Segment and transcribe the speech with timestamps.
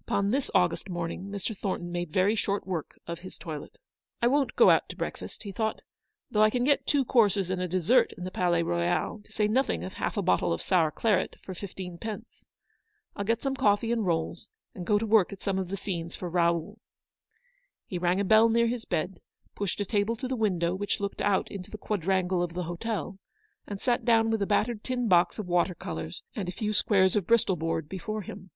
[0.00, 1.54] Upon this August morning Mr.
[1.54, 3.76] Thornton made very short work of his toilet.
[4.22, 5.82] "I won't go out to breakfast," he thought,"
[6.30, 9.46] though I can get two courses and a dessert in the Palais Royal, to say
[9.46, 12.46] nothing of half a bottle of sour claret, for fifteen pence.
[13.16, 16.16] I'll get some coffee and rolls, and go to work at some of the scenes
[16.16, 16.78] for' Raoul.'"
[17.90, 19.20] He rang a bell near his bed,
[19.54, 22.62] pushed a table to the window which looked out into the quad rangle of the
[22.62, 23.18] hotel,
[23.66, 27.14] and sat down with a battered tin box of water colours and a few squares
[27.14, 28.48] of Bristol board before him.